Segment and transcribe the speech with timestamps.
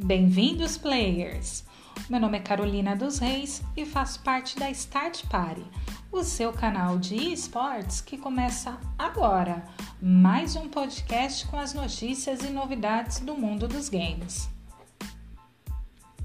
[0.00, 1.64] Bem-vindos, players!
[2.08, 5.64] Meu nome é Carolina dos Reis e faço parte da Start Party,
[6.12, 9.64] o seu canal de esportes que começa agora.
[10.00, 14.48] Mais um podcast com as notícias e novidades do mundo dos games.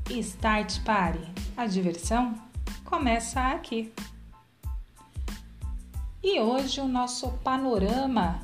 [0.07, 1.27] Start Party,
[1.57, 2.35] a diversão
[2.85, 3.91] começa aqui.
[6.21, 8.39] E hoje o nosso panorama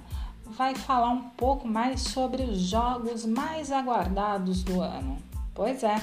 [0.49, 5.17] vai falar um pouco mais sobre os jogos mais aguardados do ano.
[5.53, 6.01] Pois é,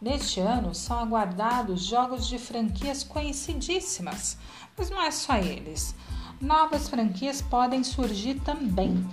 [0.00, 4.38] neste ano são aguardados jogos de franquias conhecidíssimas,
[4.76, 5.94] mas não é só eles.
[6.40, 9.06] Novas franquias podem surgir também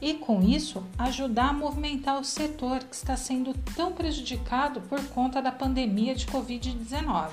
[0.00, 5.40] e, com isso, ajudar a movimentar o setor que está sendo tão prejudicado por conta
[5.40, 7.30] da pandemia de Covid-19.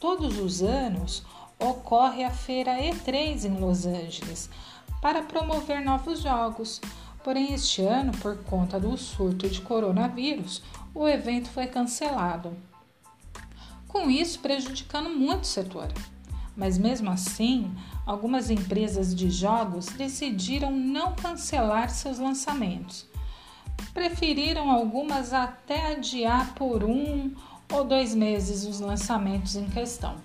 [0.00, 1.24] Todos os anos
[1.58, 4.50] ocorre a Feira E3 em Los Angeles,
[5.06, 6.80] para promover novos jogos.
[7.22, 10.60] Porém, este ano, por conta do surto de coronavírus,
[10.92, 12.56] o evento foi cancelado.
[13.86, 15.92] Com isso, prejudicando muito o setor.
[16.56, 17.72] Mas mesmo assim,
[18.04, 23.06] algumas empresas de jogos decidiram não cancelar seus lançamentos.
[23.94, 27.32] Preferiram algumas até adiar por um
[27.72, 30.16] ou dois meses os lançamentos em questão.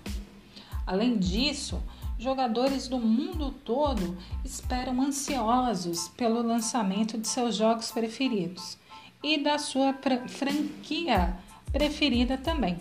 [0.87, 1.79] Além disso,
[2.21, 8.77] jogadores do mundo todo esperam ansiosos pelo lançamento de seus jogos preferidos
[9.23, 9.95] e da sua
[10.27, 11.35] franquia
[11.71, 12.77] preferida também.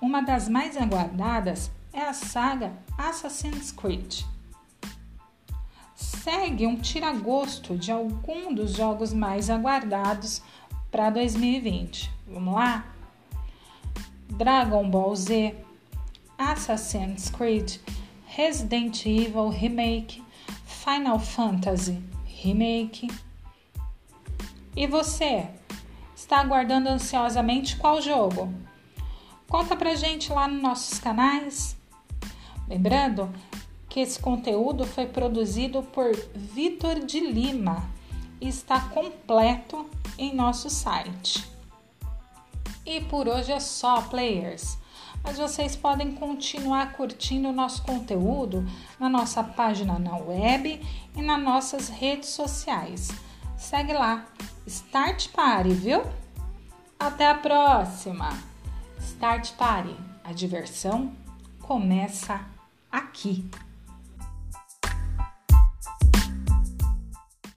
[0.00, 4.22] Uma das mais aguardadas é a saga Assassin's Creed.
[5.94, 10.42] Segue um tiragosto de algum dos jogos mais aguardados
[10.90, 12.10] para 2020.
[12.26, 12.86] Vamos lá?
[14.30, 15.54] Dragon Ball Z,
[16.38, 17.78] Assassin's Creed
[18.34, 20.24] Resident Evil Remake,
[20.64, 23.06] Final Fantasy Remake.
[24.74, 25.50] E você?
[26.16, 28.50] Está aguardando ansiosamente qual jogo?
[29.46, 31.76] Conta pra gente lá nos nossos canais.
[32.66, 33.30] Lembrando
[33.86, 37.86] que esse conteúdo foi produzido por Vitor de Lima
[38.40, 39.86] e está completo
[40.16, 41.46] em nosso site.
[42.86, 44.80] E por hoje é só, players
[45.22, 48.66] mas vocês podem continuar curtindo o nosso conteúdo
[48.98, 50.80] na nossa página na web
[51.14, 53.10] e nas nossas redes sociais.
[53.56, 54.26] Segue lá,
[54.66, 56.02] Start Party, viu?
[56.98, 58.30] Até a próxima!
[58.98, 61.12] Start Party, a diversão
[61.60, 62.40] começa
[62.90, 63.48] aqui.